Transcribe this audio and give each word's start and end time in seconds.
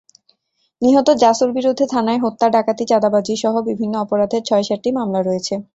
নিহত 0.81 1.07
জাসুর 1.21 1.49
বিরুদ্ধে 1.51 1.85
থানায় 1.87 2.21
হত্যা, 2.21 2.47
ডাকাতি, 2.55 2.83
চাঁদাবাজিসহ 2.87 3.53
বিভিন্ন 3.69 3.93
অপরাধের 3.97 4.41
ছয়-সাতটি 4.45 4.89
মামলা 4.97 5.21
রয়েছে। 5.21 5.53